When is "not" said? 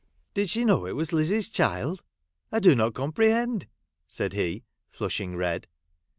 2.73-2.95